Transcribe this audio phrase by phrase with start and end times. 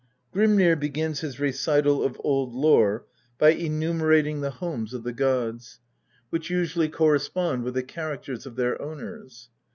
[0.31, 3.05] Grimnir begins his recital of old lore
[3.37, 5.01] by enumerating the homes of INTRODUCTION.
[5.01, 5.03] xin
[5.43, 5.79] the gods,
[6.31, 9.51] which usually correspond with the characters of their owners.